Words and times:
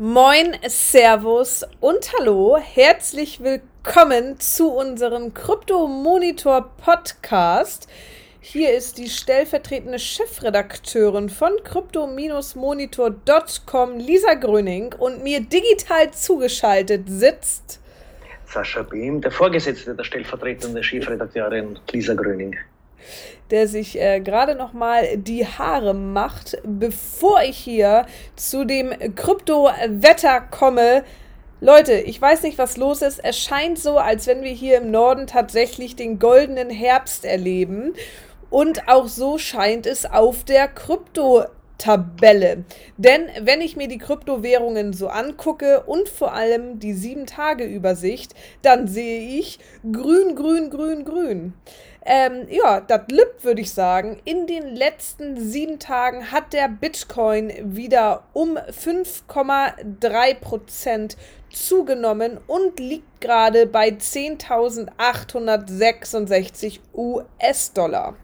Moin, 0.00 0.56
Servus 0.68 1.66
und 1.80 2.12
Hallo. 2.16 2.56
Herzlich 2.56 3.42
willkommen 3.42 4.38
zu 4.38 4.70
unserem 4.70 5.34
Krypto-Monitor 5.34 6.70
Podcast. 6.76 7.88
Hier 8.38 8.76
ist 8.76 8.98
die 8.98 9.08
stellvertretende 9.08 9.98
Chefredakteurin 9.98 11.28
von 11.28 11.50
crypto-monitor.com, 11.64 13.98
Lisa 13.98 14.34
Gröning, 14.34 14.94
und 14.96 15.24
mir 15.24 15.40
digital 15.40 16.12
zugeschaltet 16.12 17.08
sitzt 17.08 17.80
Sascha 18.46 18.84
Behm, 18.84 19.20
der 19.20 19.32
Vorgesetzte 19.32 19.96
der 19.96 20.04
stellvertretenden 20.04 20.84
Chefredakteurin 20.84 21.76
Lisa 21.90 22.14
Gröning 22.14 22.56
der 23.50 23.68
sich 23.68 24.00
äh, 24.00 24.20
gerade 24.20 24.54
noch 24.54 24.72
mal 24.72 25.16
die 25.16 25.46
Haare 25.46 25.94
macht, 25.94 26.58
bevor 26.64 27.42
ich 27.42 27.56
hier 27.56 28.06
zu 28.36 28.64
dem 28.64 28.92
Krypto-Wetter 29.14 30.40
komme. 30.40 31.04
Leute, 31.60 31.94
ich 31.94 32.20
weiß 32.20 32.42
nicht, 32.42 32.58
was 32.58 32.76
los 32.76 33.02
ist. 33.02 33.18
Es 33.24 33.38
scheint 33.38 33.78
so, 33.78 33.98
als 33.98 34.26
wenn 34.26 34.42
wir 34.42 34.52
hier 34.52 34.78
im 34.78 34.90
Norden 34.90 35.26
tatsächlich 35.26 35.96
den 35.96 36.18
goldenen 36.18 36.70
Herbst 36.70 37.24
erleben. 37.24 37.94
Und 38.50 38.88
auch 38.88 39.08
so 39.08 39.38
scheint 39.38 39.86
es 39.86 40.06
auf 40.06 40.44
der 40.44 40.68
Krypto 40.68 41.44
Tabelle. 41.78 42.64
Denn 42.96 43.28
wenn 43.40 43.60
ich 43.60 43.76
mir 43.76 43.86
die 43.88 43.98
Kryptowährungen 43.98 44.92
so 44.92 45.08
angucke 45.08 45.82
und 45.84 46.08
vor 46.08 46.32
allem 46.34 46.80
die 46.80 46.94
7-Tage-Übersicht, 46.94 48.34
dann 48.62 48.88
sehe 48.88 49.38
ich 49.38 49.60
grün, 49.90 50.34
grün, 50.34 50.70
grün, 50.70 51.04
grün. 51.04 51.54
Ähm, 52.04 52.46
ja, 52.48 52.80
das 52.80 53.02
Lip 53.10 53.42
würde 53.42 53.60
ich 53.60 53.72
sagen. 53.72 54.20
In 54.24 54.46
den 54.46 54.74
letzten 54.74 55.38
sieben 55.38 55.78
Tagen 55.78 56.32
hat 56.32 56.54
der 56.54 56.68
Bitcoin 56.68 57.76
wieder 57.76 58.24
um 58.32 58.56
5,3% 58.56 61.16
zugenommen 61.50 62.38
und 62.46 62.80
liegt 62.80 63.20
gerade 63.20 63.66
bei 63.66 63.90
10.866 63.90 66.80
US-Dollar. 66.94 68.16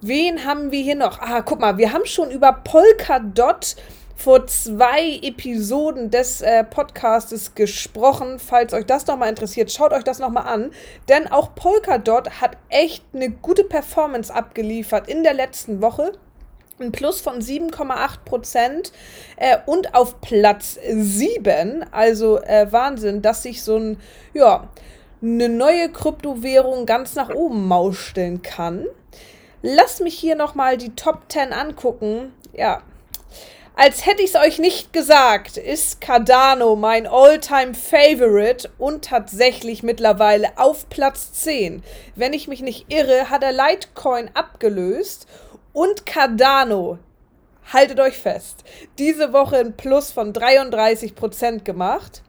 Wen 0.00 0.44
haben 0.44 0.70
wir 0.70 0.80
hier 0.80 0.94
noch? 0.94 1.18
Ah, 1.20 1.42
guck 1.42 1.58
mal, 1.58 1.76
wir 1.76 1.92
haben 1.92 2.06
schon 2.06 2.30
über 2.30 2.52
Polkadot 2.52 3.74
vor 4.14 4.46
zwei 4.46 5.18
Episoden 5.22 6.12
des 6.12 6.40
äh, 6.40 6.62
Podcastes 6.62 7.56
gesprochen. 7.56 8.38
Falls 8.38 8.72
euch 8.74 8.86
das 8.86 9.08
nochmal 9.08 9.28
interessiert, 9.28 9.72
schaut 9.72 9.92
euch 9.92 10.04
das 10.04 10.20
nochmal 10.20 10.46
an. 10.46 10.70
Denn 11.08 11.26
auch 11.26 11.52
Polkadot 11.56 12.40
hat 12.40 12.56
echt 12.68 13.02
eine 13.12 13.30
gute 13.30 13.64
Performance 13.64 14.32
abgeliefert 14.32 15.08
in 15.08 15.24
der 15.24 15.34
letzten 15.34 15.82
Woche. 15.82 16.12
Ein 16.78 16.92
Plus 16.92 17.20
von 17.20 17.40
7,8 17.40 18.18
Prozent 18.24 18.92
äh, 19.36 19.56
und 19.66 19.96
auf 19.96 20.20
Platz 20.20 20.78
7. 20.88 21.84
Also 21.90 22.40
äh, 22.42 22.70
Wahnsinn, 22.70 23.20
dass 23.20 23.42
sich 23.42 23.64
so 23.64 23.76
ein, 23.76 24.00
ja, 24.32 24.68
eine 25.20 25.48
neue 25.48 25.88
Kryptowährung 25.88 26.86
ganz 26.86 27.16
nach 27.16 27.30
oben 27.30 27.66
mausteln 27.66 28.42
kann. 28.42 28.86
Lasst 29.62 30.00
mich 30.00 30.16
hier 30.16 30.36
nochmal 30.36 30.76
die 30.76 30.94
Top 30.94 31.22
10 31.28 31.52
angucken. 31.52 32.32
Ja. 32.52 32.82
Als 33.74 34.06
hätte 34.06 34.22
ich 34.22 34.34
es 34.34 34.40
euch 34.40 34.58
nicht 34.58 34.92
gesagt, 34.92 35.56
ist 35.56 36.00
Cardano 36.00 36.74
mein 36.74 37.06
All-Time 37.06 37.74
Favorite 37.74 38.68
und 38.78 39.04
tatsächlich 39.04 39.82
mittlerweile 39.82 40.58
auf 40.58 40.88
Platz 40.88 41.32
10. 41.32 41.84
Wenn 42.16 42.32
ich 42.32 42.48
mich 42.48 42.60
nicht 42.60 42.92
irre, 42.92 43.30
hat 43.30 43.44
er 43.44 43.52
Litecoin 43.52 44.30
abgelöst 44.34 45.28
und 45.72 46.06
Cardano, 46.06 46.98
haltet 47.72 48.00
euch 48.00 48.18
fest, 48.18 48.64
diese 48.98 49.32
Woche 49.32 49.58
ein 49.58 49.76
Plus 49.76 50.10
von 50.10 50.32
33% 50.32 51.62
gemacht. 51.62 52.22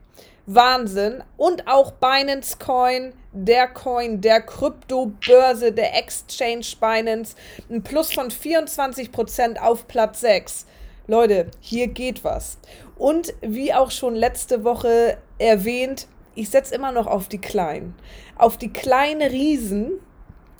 Wahnsinn. 0.50 1.24
Und 1.38 1.68
auch 1.68 1.92
Binance 1.92 2.58
Coin, 2.58 3.14
der 3.32 3.68
Coin 3.68 4.20
der 4.20 4.42
Kryptobörse, 4.42 5.72
der 5.72 5.96
Exchange 5.96 6.66
Binance, 6.80 7.36
ein 7.70 7.84
Plus 7.84 8.12
von 8.12 8.30
24% 8.30 9.60
auf 9.60 9.88
Platz 9.88 10.22
6. 10.22 10.66
Leute, 11.08 11.48
hier 11.60 11.88
geht 11.88 12.24
was. 12.24 12.58
Und 12.98 13.34
wie 13.42 13.74
auch 13.74 13.92
schon 13.92 14.16
letzte 14.16 14.64
Woche 14.64 15.18
erwähnt, 15.38 16.08
ich 16.36 16.50
setze 16.50 16.76
immer 16.76 16.92
noch 16.92 17.08
auf 17.08 17.28
die 17.28 17.40
Kleinen. 17.40 17.96
Auf 18.36 18.58
die 18.58 18.74
kleinen 18.74 19.22
Riesen, 19.22 20.00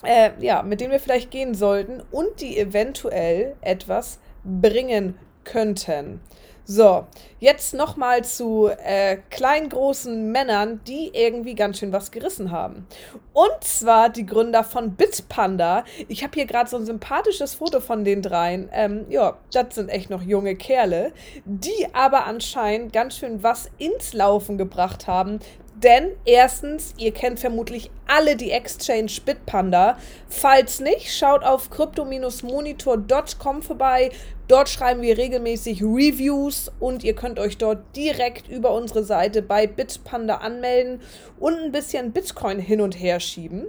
äh, 0.04 0.32
ja, 0.40 0.62
mit 0.62 0.82
denen 0.82 0.92
wir 0.92 1.00
vielleicht 1.00 1.32
gehen 1.32 1.56
sollten 1.56 2.02
und 2.12 2.42
die 2.42 2.58
eventuell 2.60 3.56
etwas 3.62 4.20
bringen 4.44 5.18
könnten. 5.44 6.22
So, 6.72 7.08
jetzt 7.40 7.74
nochmal 7.74 8.24
zu 8.24 8.68
äh, 8.68 9.18
kleinen, 9.32 9.70
großen 9.70 10.32
Männern, 10.32 10.82
die 10.86 11.10
irgendwie 11.16 11.56
ganz 11.56 11.80
schön 11.80 11.92
was 11.92 12.12
gerissen 12.12 12.52
haben. 12.52 12.86
Und 13.34 13.64
zwar 13.64 14.10
die 14.10 14.24
Gründer 14.24 14.64
von 14.64 14.94
Bitpanda. 14.94 15.84
Ich 16.08 16.22
habe 16.22 16.34
hier 16.36 16.46
gerade 16.46 16.70
so 16.70 16.78
ein 16.78 16.86
sympathisches 16.86 17.56
Foto 17.56 17.80
von 17.80 18.04
den 18.04 18.22
dreien. 18.22 18.70
Ähm, 18.72 19.08
ja, 19.10 19.40
das 19.52 19.74
sind 19.74 19.90
echt 19.90 20.12
noch 20.12 20.22
junge 20.22 20.56
Kerle, 20.56 21.12
die 21.44 21.88
aber 21.94 22.28
anscheinend 22.28 22.94
ganz 22.94 23.18
schön 23.18 23.42
was 23.42 23.72
ins 23.80 24.14
Laufen 24.14 24.60
gebracht 24.60 25.08
haben, 25.08 25.40
denn 25.84 26.12
erstens, 26.26 26.94
ihr 26.98 27.14
kennt 27.14 27.40
vermutlich 27.40 27.90
alle 28.08 28.36
die 28.36 28.52
Exchange 28.52 29.12
Bitpanda. 29.26 29.98
Falls 30.28 30.80
nicht, 30.80 31.16
schaut 31.16 31.44
auf 31.44 31.70
crypto-monitor.com 31.70 33.62
vorbei. 33.62 34.12
Dort 34.48 34.68
schreiben 34.68 35.02
wir 35.02 35.18
regelmäßig 35.18 35.84
Reviews 35.84 36.72
und 36.80 37.04
ihr 37.04 37.14
könnt 37.14 37.40
euch 37.40 37.58
dort 37.58 37.96
direkt 37.96 38.48
über 38.50 38.74
unsere 38.74 39.04
Seite 39.04 39.42
bei 39.42 39.68
Bitpanda 39.68 40.38
anmelden 40.38 41.02
und 41.40 41.54
ein 41.60 41.72
bisschen 41.72 42.12
Bitcoin 42.12 42.60
hin 42.60 42.82
und 42.82 43.00
her 43.00 43.20
schieben. 43.20 43.68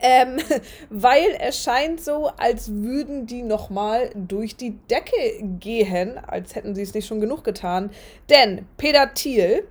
Ähm, 0.00 0.38
weil 0.90 1.36
es 1.38 1.62
scheint 1.62 2.00
so, 2.00 2.30
als 2.38 2.72
würden 2.72 3.26
die 3.26 3.42
nochmal 3.42 4.10
durch 4.14 4.56
die 4.56 4.78
Decke 4.90 5.42
gehen, 5.60 6.18
als 6.18 6.54
hätten 6.54 6.74
sie 6.74 6.82
es 6.82 6.94
nicht 6.94 7.06
schon 7.06 7.20
genug 7.20 7.44
getan. 7.44 7.90
Denn 8.30 8.66
Peter 8.78 9.12
Thiel, 9.12 9.64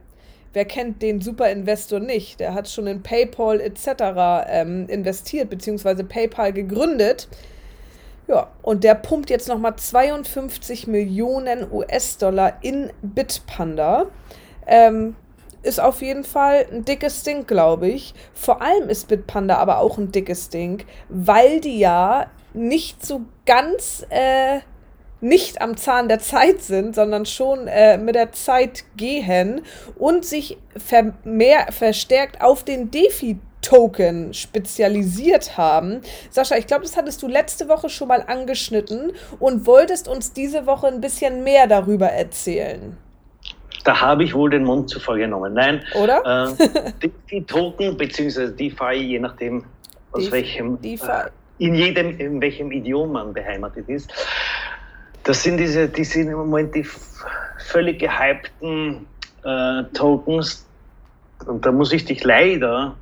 wer 0.54 0.66
kennt 0.66 1.02
den 1.02 1.22
Superinvestor 1.22 2.00
nicht? 2.00 2.40
Der 2.40 2.54
hat 2.54 2.70
schon 2.70 2.88
in 2.88 3.04
PayPal 3.04 3.62
etc. 3.62 4.48
Ähm, 4.48 4.88
investiert, 4.88 5.50
beziehungsweise 5.50 6.04
PayPal 6.04 6.54
gegründet. 6.54 7.28
Ja, 8.28 8.52
und 8.62 8.84
der 8.84 8.94
pumpt 8.94 9.30
jetzt 9.30 9.48
nochmal 9.48 9.76
52 9.76 10.86
Millionen 10.88 11.72
US-Dollar 11.72 12.60
in 12.62 12.92
Bitpanda. 13.02 14.06
Ähm, 14.68 15.16
ist 15.64 15.82
auf 15.82 16.02
jeden 16.02 16.24
Fall 16.24 16.66
ein 16.72 16.86
dickes 16.86 17.24
Ding, 17.24 17.46
glaube 17.46 17.88
ich. 17.88 18.14
Vor 18.34 18.62
allem 18.62 18.88
ist 18.88 19.08
Bitpanda 19.08 19.58
aber 19.58 19.80
auch 19.80 19.98
ein 19.98 20.12
dickes 20.12 20.50
Ding, 20.50 20.86
weil 21.10 21.60
die 21.60 21.80
ja 21.80 22.28
nicht 22.54 23.06
so 23.06 23.22
ganz 23.46 24.06
äh, 24.10 24.60
nicht 25.22 25.62
am 25.62 25.78
Zahn 25.78 26.08
der 26.08 26.20
Zeit 26.20 26.62
sind, 26.62 26.96
sondern 26.96 27.26
schon 27.26 27.68
äh, 27.68 27.98
mit 27.98 28.16
der 28.16 28.32
Zeit 28.32 28.86
gehen 28.96 29.62
und 29.98 30.26
sich 30.26 30.58
vermehr, 30.76 31.72
verstärkt 31.72 32.42
auf 32.42 32.64
den 32.64 32.92
Defi 32.92 33.38
Token 33.62 34.34
spezialisiert 34.34 35.58
haben. 35.58 36.02
Sascha, 36.30 36.56
ich 36.56 36.68
glaube, 36.68 36.84
das 36.84 36.96
hattest 36.96 37.22
du 37.22 37.28
letzte 37.28 37.68
Woche 37.68 37.90
schon 37.90 38.08
mal 38.08 38.24
angeschnitten 38.26 39.12
und 39.40 39.66
wolltest 39.66 40.08
uns 40.08 40.34
diese 40.34 40.66
Woche 40.66 40.88
ein 40.88 41.02
bisschen 41.02 41.44
mehr 41.44 41.68
darüber 41.68 42.08
erzählen. 42.08 42.98
Da 43.84 44.00
habe 44.00 44.24
ich 44.24 44.34
wohl 44.34 44.50
den 44.50 44.64
Mund 44.64 44.90
zuvor 44.90 45.18
genommen. 45.18 45.54
Nein, 45.54 45.84
oder? 46.02 46.50
Äh, 46.60 46.68
die, 47.02 47.12
die, 47.32 47.44
Token 47.44 47.98
bzw. 47.98 48.52
DeFi, 48.52 48.94
je 48.96 49.20
nachdem 49.20 49.64
aus 50.12 50.24
Def 50.24 50.32
welchem, 50.32 50.78
äh, 50.84 50.98
in 51.60 51.76
jedem, 51.76 52.18
in 52.18 52.42
welchem 52.42 52.72
Idiom 52.72 53.12
man 53.12 53.34
beheimatet 53.34 53.88
ist, 53.90 54.12
das 55.24 55.44
sind 55.44 55.58
diese, 55.58 55.88
die 55.88 56.04
sind 56.04 56.28
im 56.28 56.38
Moment 56.38 56.76
die 56.76 56.86
völlig 57.58 58.00
gehypten 58.00 59.06
äh, 59.44 59.84
Tokens. 59.94 60.66
Und 61.46 61.66
da 61.66 61.72
muss 61.72 61.94
ich 61.94 62.06
dich 62.06 62.24
leider 62.24 62.96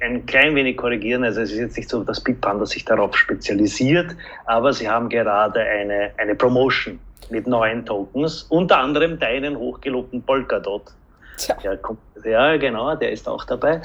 ein 0.00 0.26
klein 0.26 0.54
wenig 0.54 0.76
korrigieren. 0.76 1.24
Also 1.24 1.42
es 1.42 1.52
ist 1.52 1.58
jetzt 1.58 1.76
nicht 1.76 1.88
so, 1.88 2.02
dass 2.02 2.20
Bitpanda 2.20 2.66
sich 2.66 2.84
darauf 2.84 3.16
spezialisiert, 3.16 4.16
aber 4.46 4.72
sie 4.72 4.88
haben 4.88 5.08
gerade 5.08 5.60
eine, 5.60 6.10
eine 6.16 6.34
Promotion 6.34 6.98
mit 7.30 7.46
neuen 7.46 7.86
Tokens, 7.86 8.42
unter 8.48 8.78
anderem 8.78 9.18
deinen 9.18 9.56
hochgelobten 9.56 10.22
Polkadot. 10.22 10.92
Tja. 11.38 11.76
Kommt, 11.76 12.00
ja, 12.24 12.56
genau, 12.56 12.94
der 12.94 13.12
ist 13.12 13.28
auch 13.28 13.44
dabei. 13.44 13.80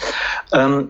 Ähm, 0.54 0.90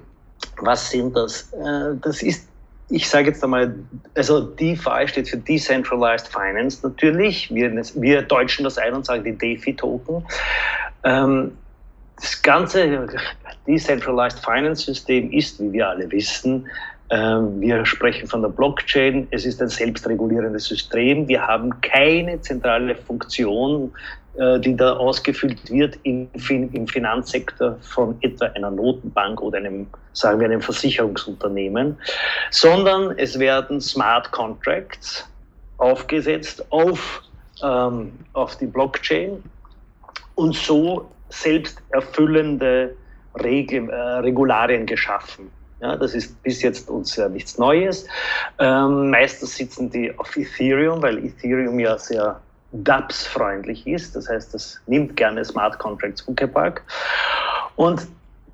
was 0.58 0.90
sind 0.90 1.16
das? 1.16 1.54
Äh, 1.54 1.96
das 2.02 2.24
ist 2.24 2.47
ich 2.90 3.10
sage 3.10 3.30
jetzt 3.30 3.44
einmal, 3.44 3.76
also 4.16 4.42
DeFi 4.42 5.08
steht 5.08 5.30
für 5.30 5.38
Decentralized 5.38 6.28
Finance 6.28 6.80
natürlich. 6.84 7.54
Wir, 7.54 7.72
wir 7.74 8.22
deutschen 8.22 8.64
das 8.64 8.78
ein 8.78 8.94
und 8.94 9.06
sagen 9.06 9.24
die 9.24 9.38
DeFi-Token. 9.38 10.26
Ähm, 11.04 11.52
das 12.16 12.42
ganze 12.42 13.08
Decentralized 13.68 14.40
Finance 14.40 14.86
System 14.86 15.32
ist, 15.32 15.60
wie 15.60 15.74
wir 15.74 15.90
alle 15.90 16.10
wissen, 16.12 16.68
wir 17.10 17.86
sprechen 17.86 18.28
von 18.28 18.42
der 18.42 18.50
Blockchain. 18.50 19.28
Es 19.32 19.46
ist 19.46 19.62
ein 19.62 19.70
selbstregulierendes 19.70 20.66
System. 20.66 21.28
Wir 21.28 21.46
haben 21.46 21.80
keine 21.82 22.42
zentrale 22.42 22.96
Funktion, 22.96 23.94
äh, 24.38 24.60
die 24.60 24.76
da 24.76 24.94
ausgefüllt 24.94 25.72
wird 25.72 25.98
im, 26.04 26.30
Finanzsektor 26.88 27.78
von 27.82 28.16
etwa 28.22 28.46
einer 28.48 28.70
Notenbank 28.70 29.42
oder 29.42 29.58
einem, 29.58 29.88
sagen 30.14 30.40
wir, 30.40 30.48
einem 30.48 30.62
Versicherungsunternehmen, 30.62 31.98
sondern 32.52 33.18
es 33.18 33.40
werden 33.40 33.82
Smart 33.82 34.32
Contracts 34.32 35.28
aufgesetzt 35.78 36.72
auf, 36.72 37.24
ähm, 37.64 38.12
auf 38.34 38.56
die 38.58 38.68
Blockchain 38.68 39.42
und 40.36 40.56
so 40.56 41.10
selbst 41.30 41.82
erfüllende 41.90 42.96
Regel, 43.44 43.90
äh, 43.90 43.96
Regularien 43.96 44.86
geschaffen. 44.86 45.50
Ja, 45.80 45.96
das 45.96 46.16
ist 46.16 46.42
bis 46.42 46.62
jetzt 46.62 46.90
uns 46.90 47.16
ja 47.16 47.30
nichts 47.30 47.58
Neues. 47.58 48.08
Ähm, 48.58 49.12
meistens 49.12 49.56
sitzen 49.56 49.90
die 49.92 50.18
auf 50.18 50.36
Ethereum, 50.36 51.02
weil 51.02 51.24
Ethereum 51.24 51.80
ja 51.80 51.98
sehr 51.98 52.42
DApps-freundlich 52.72 53.86
ist. 53.86 54.16
Das 54.16 54.28
heißt, 54.28 54.54
das 54.54 54.80
nimmt 54.88 55.16
gerne 55.16 55.46
Smart 55.46 55.78
Contracts 55.78 56.26
Huckepack. 56.26 56.82
Und 57.76 58.08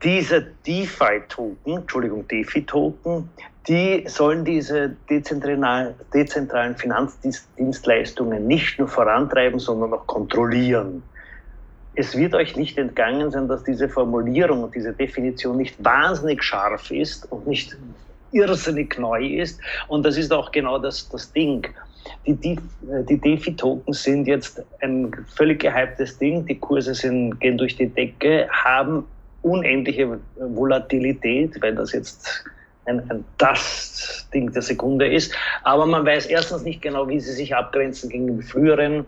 diese 0.04 0.46
DeFi-Token, 0.68 1.78
Entschuldigung, 1.78 2.28
DeFi-Token, 2.28 3.30
die 3.68 4.04
sollen 4.08 4.44
diese 4.44 4.94
dezentralen 5.10 6.76
Finanzdienstleistungen 6.76 8.46
nicht 8.46 8.78
nur 8.78 8.90
vorantreiben, 8.90 9.60
sondern 9.60 9.94
auch 9.94 10.06
kontrollieren 10.06 11.02
es 11.96 12.18
wird 12.18 12.34
euch 12.34 12.56
nicht 12.56 12.78
entgangen 12.78 13.30
sein, 13.32 13.48
dass 13.48 13.64
diese 13.64 13.88
Formulierung 13.88 14.64
und 14.64 14.76
diese 14.76 14.94
Definition 14.94 15.58
nicht 15.58 15.84
wahnsinnig 15.84 16.44
scharf 16.44 16.90
ist 16.92 17.32
und 17.32 17.48
nicht 17.48 17.78
irrsinnig 18.32 18.98
neu 18.98 19.26
ist. 19.26 19.60
Und 19.88 20.04
das 20.06 20.18
ist 20.18 20.34
auch 20.34 20.52
genau 20.52 20.80
das, 20.80 21.08
das 21.10 21.32
Ding. 21.32 21.68
Die, 22.26 22.34
die, 22.34 22.58
die 23.10 23.18
DeFi-Tokens 23.18 24.04
sind 24.04 24.28
jetzt 24.28 24.62
ein 24.82 25.14
völlig 25.36 25.62
gehyptes 25.62 26.18
Ding. 26.18 26.46
Die 26.46 26.58
Kurse 26.58 26.96
sind, 26.96 27.40
gehen 27.40 27.58
durch 27.58 27.76
die 27.76 27.88
Decke, 27.88 28.48
haben 28.50 29.06
unendliche 29.44 30.20
Volatilität, 30.38 31.62
weil 31.62 31.76
das 31.76 31.94
jetzt 31.94 32.44
ein, 32.86 33.00
ein, 33.10 33.24
das 33.38 34.28
Ding 34.34 34.52
der 34.52 34.62
Sekunde 34.62 35.08
ist. 35.08 35.34
Aber 35.64 35.86
man 35.86 36.06
weiß 36.06 36.26
erstens 36.26 36.64
nicht 36.64 36.82
genau, 36.82 37.08
wie 37.08 37.20
sie 37.20 37.34
sich 37.34 37.56
abgrenzen 37.56 38.10
gegen 38.10 38.40
die 38.40 38.44
früheren 38.44 39.06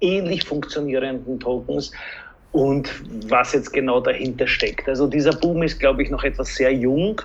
ähnlich 0.00 0.44
funktionierenden 0.44 1.40
Tokens 1.40 1.90
und 2.52 2.90
was 3.28 3.52
jetzt 3.52 3.72
genau 3.72 4.00
dahinter 4.00 4.46
steckt. 4.46 4.88
Also 4.88 5.06
dieser 5.06 5.32
Boom 5.32 5.62
ist, 5.62 5.78
glaube 5.78 6.02
ich, 6.02 6.10
noch 6.10 6.24
etwas 6.24 6.54
sehr 6.54 6.72
jung 6.72 7.20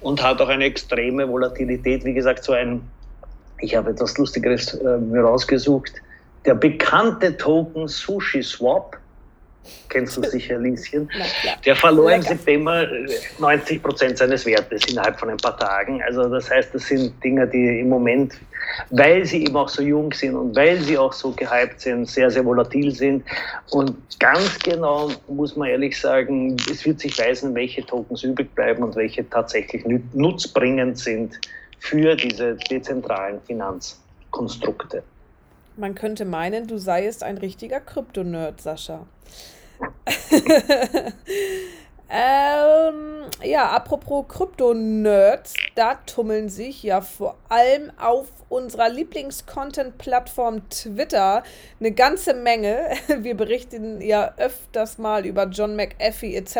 und 0.00 0.22
hat 0.22 0.40
auch 0.40 0.48
eine 0.48 0.64
extreme 0.64 1.28
Volatilität. 1.28 2.04
Wie 2.04 2.14
gesagt, 2.14 2.44
so 2.44 2.52
ein, 2.52 2.82
ich 3.60 3.74
habe 3.74 3.90
etwas 3.90 4.18
Lustigeres 4.18 4.74
äh, 4.74 4.98
mir 4.98 5.22
rausgesucht, 5.22 5.92
der 6.44 6.54
bekannte 6.54 7.36
Token 7.36 7.88
Sushi 7.88 8.42
Swap 8.42 8.96
kennst 9.88 10.16
du 10.16 10.22
sicher, 10.22 10.58
Lieschen, 10.58 11.08
der 11.64 11.76
verlor 11.76 12.12
im 12.12 12.22
September 12.22 12.86
90 13.38 13.76
äh, 13.76 13.80
Prozent 13.80 14.18
seines 14.18 14.44
Wertes 14.46 14.84
innerhalb 14.86 15.18
von 15.18 15.30
ein 15.30 15.36
paar 15.36 15.56
Tagen. 15.56 16.02
Also 16.02 16.28
das 16.28 16.50
heißt, 16.50 16.74
das 16.74 16.86
sind 16.86 17.12
Dinge, 17.22 17.46
die 17.46 17.80
im 17.80 17.88
Moment, 17.88 18.34
weil 18.90 19.24
sie 19.24 19.44
eben 19.44 19.56
auch 19.56 19.68
so 19.68 19.82
jung 19.82 20.12
sind 20.12 20.34
und 20.34 20.54
weil 20.56 20.80
sie 20.80 20.98
auch 20.98 21.12
so 21.12 21.30
gehypt 21.32 21.80
sind, 21.80 22.08
sehr, 22.08 22.30
sehr 22.30 22.44
volatil 22.44 22.90
sind. 22.92 23.24
Und 23.70 23.96
ganz 24.18 24.58
genau 24.60 25.10
muss 25.28 25.56
man 25.56 25.68
ehrlich 25.68 25.98
sagen, 25.98 26.56
es 26.70 26.84
wird 26.84 27.00
sich 27.00 27.18
weisen, 27.18 27.54
welche 27.54 27.84
Tokens 27.84 28.22
übrig 28.22 28.54
bleiben 28.54 28.82
und 28.82 28.96
welche 28.96 29.28
tatsächlich 29.28 29.84
nutzbringend 30.12 30.98
sind 30.98 31.38
für 31.78 32.16
diese 32.16 32.56
dezentralen 32.70 33.40
Finanzkonstrukte. 33.42 35.02
Man 35.76 35.94
könnte 35.94 36.24
meinen, 36.24 36.66
du 36.66 36.78
seiest 36.78 37.22
ein 37.22 37.36
richtiger 37.36 37.80
Krypto-Nerd, 37.80 38.60
Sascha. 38.62 39.06
Ähm, 42.08 43.16
ja, 43.44 43.70
apropos 43.70 44.26
Krypto-Nerds, 44.28 45.54
da 45.74 45.96
tummeln 46.06 46.48
sich 46.48 46.82
ja 46.82 47.00
vor 47.00 47.36
allem 47.48 47.90
auf 47.98 48.28
unserer 48.48 48.88
Lieblings-Content-Plattform 48.88 50.68
Twitter 50.68 51.42
eine 51.80 51.92
ganze 51.92 52.34
Menge. 52.34 52.90
Wir 53.18 53.36
berichten 53.36 54.00
ja 54.00 54.34
öfters 54.36 54.98
mal 54.98 55.26
über 55.26 55.46
John 55.46 55.76
McAfee 55.76 56.36
etc. 56.36 56.56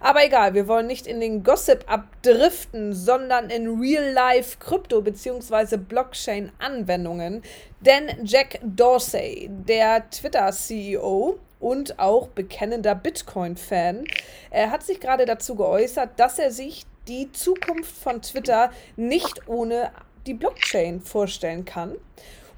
Aber 0.00 0.24
egal, 0.24 0.54
wir 0.54 0.68
wollen 0.68 0.86
nicht 0.86 1.06
in 1.06 1.20
den 1.20 1.42
Gossip 1.42 1.84
abdriften, 1.86 2.94
sondern 2.94 3.50
in 3.50 3.78
Real-Life 3.78 4.58
Krypto- 4.58 5.02
bzw. 5.02 5.76
Blockchain-Anwendungen. 5.76 7.42
Denn 7.80 8.08
Jack 8.24 8.58
Dorsey, 8.62 9.50
der 9.50 10.08
Twitter-CEO, 10.10 11.38
und 11.62 11.98
auch 11.98 12.28
bekennender 12.28 12.94
Bitcoin-Fan. 12.94 14.04
Er 14.50 14.70
hat 14.70 14.82
sich 14.82 15.00
gerade 15.00 15.24
dazu 15.24 15.54
geäußert, 15.54 16.10
dass 16.18 16.38
er 16.38 16.50
sich 16.50 16.84
die 17.08 17.30
Zukunft 17.32 17.96
von 17.96 18.20
Twitter 18.20 18.70
nicht 18.96 19.48
ohne 19.48 19.90
die 20.26 20.34
Blockchain 20.34 21.00
vorstellen 21.00 21.64
kann. 21.64 21.96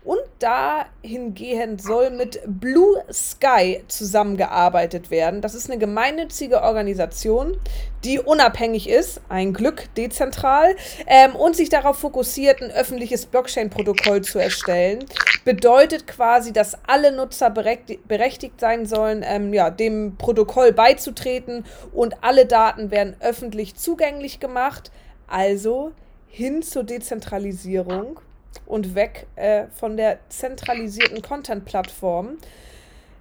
Und 0.04 0.20
dahingehend 0.38 1.82
soll 1.82 2.10
mit 2.10 2.42
Blue 2.46 3.02
Sky 3.10 3.82
zusammengearbeitet 3.88 5.10
werden. 5.10 5.40
Das 5.40 5.54
ist 5.54 5.70
eine 5.70 5.78
gemeinnützige 5.78 6.62
Organisation, 6.62 7.56
die 8.04 8.18
unabhängig 8.18 8.86
ist, 8.86 9.22
ein 9.30 9.54
Glück 9.54 9.88
dezentral, 9.96 10.76
ähm, 11.06 11.34
und 11.34 11.56
sich 11.56 11.70
darauf 11.70 11.98
fokussiert, 11.98 12.62
ein 12.62 12.70
öffentliches 12.70 13.24
Blockchain-Protokoll 13.24 14.20
zu 14.20 14.38
erstellen. 14.38 15.06
Bedeutet 15.46 16.06
quasi, 16.06 16.52
dass 16.52 16.76
alle 16.86 17.10
Nutzer 17.10 17.48
berechtigt 17.48 18.60
sein 18.60 18.84
sollen, 18.84 19.24
ähm, 19.26 19.54
ja, 19.54 19.70
dem 19.70 20.16
Protokoll 20.16 20.72
beizutreten 20.72 21.64
und 21.94 22.22
alle 22.22 22.44
Daten 22.44 22.90
werden 22.90 23.16
öffentlich 23.20 23.74
zugänglich 23.76 24.38
gemacht. 24.38 24.90
Also 25.26 25.92
hin 26.28 26.62
zur 26.62 26.84
Dezentralisierung 26.84 28.20
und 28.66 28.94
weg 28.94 29.26
äh, 29.36 29.66
von 29.74 29.96
der 29.96 30.18
zentralisierten 30.28 31.22
Content-Plattform. 31.22 32.38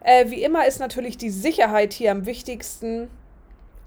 Äh, 0.02 0.30
wie 0.30 0.44
immer 0.44 0.68
ist 0.68 0.80
natürlich 0.80 1.18
die 1.18 1.30
Sicherheit 1.30 1.94
hier 1.94 2.12
am 2.12 2.26
wichtigsten, 2.26 3.10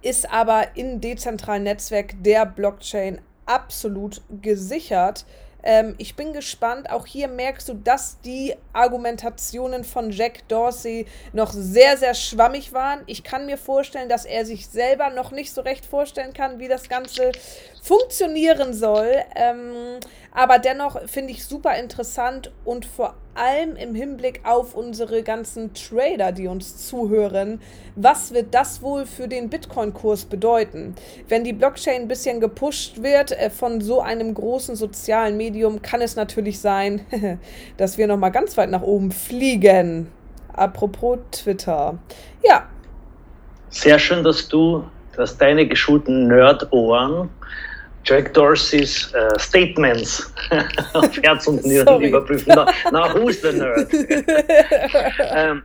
ist 0.03 0.31
aber 0.31 0.77
in 0.77 1.01
dezentralen 1.01 1.65
Netzwerk 1.65 2.15
der 2.23 2.47
Blockchain 2.47 3.21
absolut 3.45 4.23
gesichert. 4.43 5.25
Ähm, 5.67 5.97
ich 5.99 6.15
bin 6.15 6.33
gespannt. 6.33 6.89
Auch 6.91 7.07
hier 7.07 7.27
merkst 7.27 7.69
du, 7.69 7.75
dass 7.75 8.21
die 8.21 8.55
Argumentationen 8.73 9.83
von 9.83 10.11
Jack 10.11 10.49
Dorsey 10.49 11.07
noch 11.33 11.51
sehr, 11.53 11.97
sehr 11.97 12.15
schwammig 12.15 12.73
waren. 12.73 13.03
Ich 13.07 13.25
kann 13.25 13.47
mir 13.47 13.59
vorstellen, 13.59 14.09
dass 14.09 14.25
er 14.25 14.47
sich 14.47 14.69
selber 14.69 15.11
noch 15.11 15.33
nicht 15.33 15.53
so 15.53 15.63
recht 15.63 15.85
vorstellen 15.85 16.33
kann, 16.33 16.61
wie 16.61 16.69
das 16.69 16.89
Ganze 16.89 17.33
funktionieren 17.83 18.75
soll. 18.75 19.11
Ähm, 19.35 19.99
aber 20.31 20.61
dennoch 20.61 21.01
finde 21.09 21.33
ich 21.33 21.45
super 21.45 21.77
interessant 21.77 22.53
und 22.65 22.87
vor 22.87 23.17
allem 23.37 23.77
im 23.77 23.95
Hinblick 23.95 24.41
auf 24.45 24.75
unsere 24.75 25.23
ganzen 25.23 25.73
Trader, 25.75 26.33
die 26.33 26.47
uns 26.47 26.87
zuhören, 26.87 27.61
was 27.95 28.33
wird 28.35 28.55
das 28.55 28.83
wohl 28.83 29.07
für 29.07 29.29
den 29.29 29.49
Bitcoin-Kurs 29.49 30.27
bedeuten? 30.27 30.95
Wenn 31.29 31.45
die 31.45 31.53
Blockchain 31.53 32.03
ein 32.03 32.09
bisschen 32.09 32.41
gepusht 32.41 33.03
wird 33.03 33.33
äh, 33.33 33.51
von 33.51 33.81
so 33.81 34.01
einem 34.01 34.35
großen 34.35 34.77
sozialen 34.77 35.37
Medium, 35.37 35.83
kann 35.83 36.03
es 36.03 36.17
natürlich 36.17 36.61
sein, 36.61 37.01
dass 37.77 37.99
wir 37.99 38.07
nochmal 38.07 38.33
ganz 38.33 38.57
weit 38.57 38.71
nach 38.71 38.83
oben 38.83 39.11
fliegen. 39.11 40.09
Apropos 40.53 41.19
Twitter. 41.31 41.99
Ja. 42.43 42.67
Sehr 43.69 43.99
schön, 43.99 44.25
dass 44.25 44.49
du, 44.49 44.85
dass 45.17 45.37
deine 45.37 45.67
geschulten 45.67 46.29
Nerd-Ohren 46.29 47.29
Jack 48.07 48.33
Dorseys 48.35 49.13
äh, 49.15 49.37
Statements 49.37 50.33
auf 50.93 51.21
Herz 51.23 51.49
und 51.49 51.67
Nieren 51.67 52.01
überprüfen. 52.01 52.53
Na, 52.55 52.67
na, 52.93 53.13
who's 53.13 53.43
the 53.43 53.53
nerd? 53.53 53.93
ähm, 55.35 55.63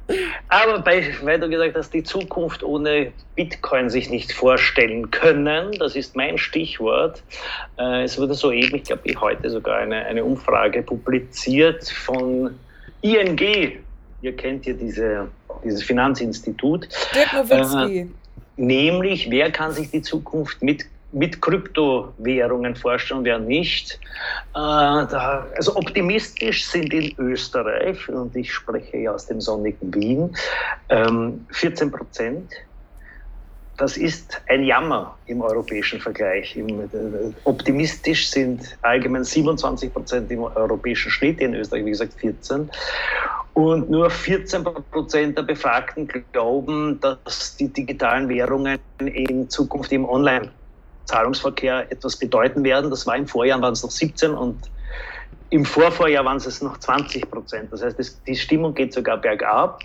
aber 0.50 0.80
bei, 0.80 1.14
weil 1.22 1.40
du 1.40 1.48
gesagt 1.48 1.76
hast, 1.76 1.94
die 1.94 2.04
Zukunft 2.04 2.64
ohne 2.64 3.12
Bitcoin 3.36 3.92
sich 3.92 4.10
nicht 4.10 4.34
vorstellen 4.34 5.12
können, 5.12 5.72
das 5.74 5.96
ist 5.96 6.16
mein 6.16 6.40
Stichwort. 6.40 7.22
Äh, 7.78 8.06
es 8.06 8.18
wurde 8.18 8.34
soeben, 8.34 8.76
ich 8.76 8.84
glaube, 8.86 9.04
heute 9.20 9.48
sogar 9.52 9.78
eine, 9.78 10.04
eine 10.06 10.26
Umfrage 10.26 10.82
publiziert 10.82 11.88
von 11.90 12.56
ING. 13.02 13.40
Ihr 14.24 14.36
kennt 14.36 14.66
ja 14.66 14.74
diese, 14.74 15.28
dieses 15.64 15.84
Finanzinstitut. 15.84 16.90
Dirk 17.14 17.34
Nowitzki. 17.34 18.00
Äh, 18.00 18.08
nämlich, 18.58 19.30
wer 19.30 19.52
kann 19.52 19.74
sich 19.74 19.92
die 19.92 20.02
Zukunft 20.02 20.64
mit 20.64 20.86
mit 21.12 21.42
Kryptowährungen 21.42 22.76
vorstellen, 22.76 23.24
wer 23.24 23.40
nicht. 23.40 24.00
Äh, 24.56 24.60
also 24.60 25.76
optimistisch 25.76 26.66
sind 26.66 26.94
in 26.94 27.14
Österreich, 27.18 28.08
und 28.10 28.36
ich 28.36 28.54
spreche 28.54 28.98
ja 28.98 29.12
aus 29.12 29.26
dem 29.28 29.42
sonnigen 29.42 29.94
Wien, 29.94 30.36
ähm, 30.90 31.46
14 31.52 31.92
Prozent. 31.92 32.52
das 33.78 33.98
ist 33.98 34.40
ein 34.48 34.64
Jammer 34.64 35.18
im 35.26 35.42
europäischen 35.42 36.00
Vergleich. 36.00 36.56
Äh, 36.56 36.64
optimistisch 37.46 38.30
sind 38.30 38.78
allgemein 38.84 39.24
27 39.24 39.92
Prozent 39.92 40.30
im 40.30 40.44
europäischen 40.44 41.10
Schnitt, 41.10 41.42
in 41.42 41.56
Österreich 41.56 41.86
wie 41.86 41.90
gesagt 41.90 42.14
14. 42.14 42.70
Und 43.54 43.90
nur 43.90 44.10
14 44.10 44.64
Prozent 44.64 45.38
der 45.38 45.44
Befragten 45.44 46.08
glauben, 46.32 47.00
dass 47.02 47.58
die 47.58 47.68
digitalen 47.68 48.30
Währungen 48.30 48.80
in 49.00 49.50
Zukunft 49.50 49.92
im 49.92 50.06
Online-Zahlungsverkehr 51.12 51.92
etwas 51.92 52.18
bedeuten 52.18 52.64
werden. 52.64 52.90
Das 52.90 53.06
war 53.06 53.16
im 53.16 53.28
Vorjahr 53.28 53.62
waren 53.62 53.74
es 53.74 53.84
noch 53.84 53.92
17 53.92 54.32
und 54.32 54.72
im 55.50 55.66
Vorvorjahr 55.66 56.24
waren 56.24 56.38
es 56.38 56.62
noch 56.62 56.78
20 56.78 57.30
Prozent. 57.30 57.72
Das 57.72 57.84
heißt, 57.84 58.22
die 58.26 58.36
Stimmung 58.36 58.74
geht 58.74 58.94
sogar 58.94 59.18
bergab. 59.18 59.82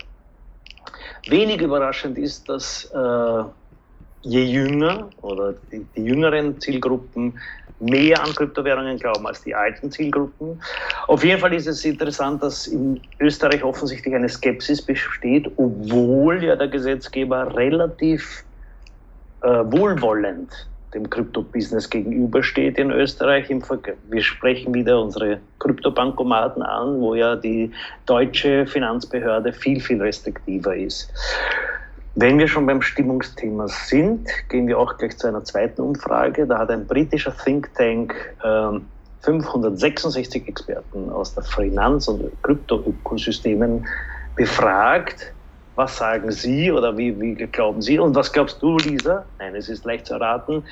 Wenig 1.28 1.60
überraschend 1.60 2.18
ist, 2.18 2.48
dass 2.48 2.84
äh, 2.94 3.44
je 4.22 4.42
jünger 4.44 5.10
oder 5.22 5.54
die, 5.72 5.84
die, 5.96 6.04
jüngeren 6.04 6.60
Zielgruppen 6.60 7.38
mehr 7.80 8.22
an 8.22 8.32
Kryptowährungen 8.32 8.96
glauben 8.96 9.26
als 9.26 9.42
die 9.42 9.54
alten 9.54 9.90
Zielgruppen. 9.90 10.62
Auf 11.08 11.24
jeden 11.24 11.40
Fall 11.40 11.52
ist 11.52 11.66
es 11.66 11.84
interessant, 11.84 12.42
dass 12.42 12.68
in 12.68 13.00
Österreich 13.18 13.62
offensichtlich 13.64 14.14
eine 14.14 14.28
Skepsis 14.28 14.80
besteht, 14.80 15.50
obwohl 15.56 16.42
ja 16.42 16.54
der 16.54 16.68
Gesetzgeber 16.68 17.54
relativ 17.56 18.44
äh, 19.42 19.48
wohlwollend 19.48 20.68
dem 20.96 21.08
Krypto-Business 21.08 21.88
gegenübersteht 21.90 22.78
in 22.78 22.90
Österreich. 22.90 23.48
Wir 23.48 24.22
sprechen 24.22 24.74
wieder 24.74 25.00
unsere 25.00 25.40
Kryptobankomaten 25.58 26.62
an, 26.62 27.00
wo 27.00 27.14
ja 27.14 27.36
die 27.36 27.70
deutsche 28.06 28.66
Finanzbehörde 28.66 29.52
viel, 29.52 29.80
viel 29.80 30.00
restriktiver 30.00 30.74
ist. 30.74 31.12
Wenn 32.14 32.38
wir 32.38 32.48
schon 32.48 32.64
beim 32.64 32.80
Stimmungsthema 32.80 33.68
sind, 33.68 34.26
gehen 34.48 34.66
wir 34.66 34.78
auch 34.78 34.96
gleich 34.96 35.18
zu 35.18 35.28
einer 35.28 35.44
zweiten 35.44 35.82
Umfrage. 35.82 36.46
Da 36.46 36.58
hat 36.58 36.70
ein 36.70 36.86
britischer 36.86 37.36
Think 37.36 37.68
Tank 37.74 38.14
äh, 38.42 38.80
566 39.20 40.48
Experten 40.48 41.10
aus 41.10 41.34
der 41.34 41.42
Finanz- 41.42 42.08
und 42.08 42.30
Krypto-Ökosystemen 42.42 43.86
befragt. 44.34 45.34
Was 45.76 45.98
sagen 45.98 46.30
Sie 46.30 46.72
oder 46.72 46.96
wie, 46.96 47.18
wie 47.20 47.34
glauben 47.34 47.82
Sie? 47.82 47.98
Und 47.98 48.14
was 48.14 48.32
glaubst 48.32 48.62
du, 48.62 48.78
Lisa? 48.78 49.24
Nein, 49.38 49.54
es 49.54 49.68
ist 49.68 49.84
leicht 49.84 50.06
zu 50.06 50.14
erraten. 50.14 50.64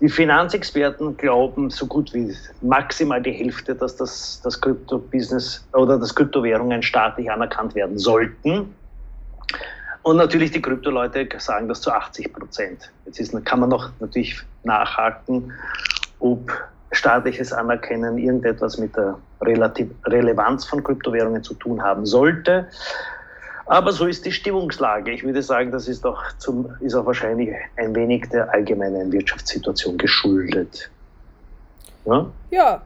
Die 0.00 0.10
Finanzexperten 0.10 1.16
glauben 1.16 1.70
so 1.70 1.86
gut 1.86 2.12
wie 2.12 2.34
maximal 2.60 3.22
die 3.22 3.32
Hälfte, 3.32 3.74
dass 3.74 3.96
das, 3.96 4.42
das 4.44 4.60
Krypto-Business 4.60 5.66
oder 5.72 5.98
das 5.98 6.14
Kryptowährungen 6.14 6.82
staatlich 6.82 7.30
anerkannt 7.30 7.74
werden 7.74 7.98
sollten. 7.98 8.74
Und 10.02 10.16
natürlich 10.18 10.50
die 10.50 10.60
Krypto-Leute 10.60 11.26
sagen 11.38 11.66
das 11.66 11.80
zu 11.80 11.90
80 11.90 12.32
Prozent. 12.34 12.92
Jetzt 13.06 13.18
ist, 13.18 13.44
kann 13.46 13.60
man 13.60 13.70
noch 13.70 13.90
natürlich 14.00 14.38
nachhaken, 14.64 15.50
ob 16.20 16.52
staatliches 16.92 17.52
Anerkennen 17.54 18.18
irgendetwas 18.18 18.78
mit 18.78 18.94
der 18.96 19.18
Relativ 19.40 19.90
Relevanz 20.04 20.66
von 20.66 20.84
Kryptowährungen 20.84 21.42
zu 21.42 21.54
tun 21.54 21.82
haben 21.82 22.06
sollte. 22.06 22.68
Aber 23.66 23.92
so 23.92 24.06
ist 24.06 24.24
die 24.24 24.32
Stimmungslage. 24.32 25.10
Ich 25.10 25.24
würde 25.24 25.42
sagen, 25.42 25.72
das 25.72 25.88
ist 25.88 26.06
auch, 26.06 26.22
zum, 26.38 26.70
ist 26.80 26.94
auch 26.94 27.04
wahrscheinlich 27.04 27.50
ein 27.76 27.94
wenig 27.94 28.28
der 28.28 28.52
allgemeinen 28.52 29.10
Wirtschaftssituation 29.10 29.98
geschuldet. 29.98 30.90
Ja, 32.04 32.30
ja 32.50 32.82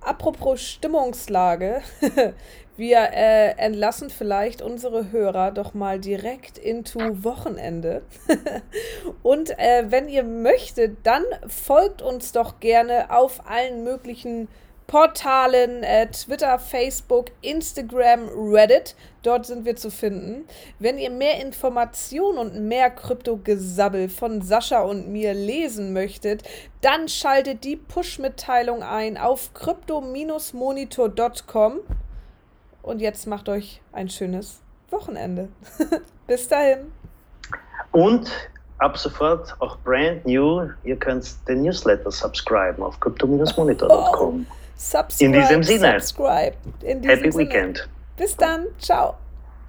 apropos 0.00 0.62
Stimmungslage. 0.62 1.82
Wir 2.76 3.10
äh, 3.12 3.50
entlassen 3.58 4.08
vielleicht 4.08 4.62
unsere 4.62 5.12
Hörer 5.12 5.50
doch 5.50 5.74
mal 5.74 5.98
direkt 5.98 6.56
into 6.56 6.98
Wochenende. 7.22 8.02
Und 9.22 9.50
äh, 9.58 9.90
wenn 9.90 10.08
ihr 10.08 10.22
möchtet, 10.22 10.96
dann 11.02 11.24
folgt 11.46 12.00
uns 12.00 12.32
doch 12.32 12.58
gerne 12.58 13.10
auf 13.10 13.42
allen 13.46 13.84
möglichen 13.84 14.48
Portalen, 14.90 15.82
äh, 15.84 16.10
Twitter, 16.10 16.58
Facebook, 16.58 17.26
Instagram, 17.42 18.28
Reddit. 18.34 18.96
Dort 19.22 19.46
sind 19.46 19.64
wir 19.64 19.76
zu 19.76 19.88
finden. 19.88 20.48
Wenn 20.80 20.98
ihr 20.98 21.10
mehr 21.10 21.40
Informationen 21.40 22.38
und 22.38 22.66
mehr 22.66 22.90
Krypto-Gesabbel 22.90 24.08
von 24.08 24.42
Sascha 24.42 24.80
und 24.80 25.12
mir 25.12 25.32
lesen 25.32 25.92
möchtet, 25.92 26.42
dann 26.80 27.06
schaltet 27.06 27.62
die 27.62 27.76
Push-Mitteilung 27.76 28.82
ein 28.82 29.16
auf 29.16 29.54
crypto-monitor.com. 29.54 31.80
Und 32.82 33.00
jetzt 33.00 33.28
macht 33.28 33.48
euch 33.48 33.80
ein 33.92 34.08
schönes 34.08 34.60
Wochenende. 34.90 35.50
Bis 36.26 36.48
dahin. 36.48 36.90
Und 37.92 38.28
ab 38.78 38.98
sofort 38.98 39.54
auch 39.60 39.78
brand 39.84 40.26
new, 40.26 40.68
ihr 40.82 40.96
könnt 40.96 41.32
den 41.46 41.62
Newsletter 41.62 42.10
subscriben 42.10 42.82
auf 42.82 42.98
crypto-monitor.com. 42.98 44.46
Oh, 44.50 44.59
subscribe, 44.80 45.24
in 45.24 45.32
diesem 45.32 45.62
Sinne. 45.62 46.00
Subscribe. 46.00 46.56
In 46.82 47.02
diesem 47.02 47.16
Happy 47.16 47.32
Sinne. 47.32 47.44
Weekend. 47.44 47.88
Bis 48.16 48.36
dann. 48.36 48.66
Ciao. 48.78 49.16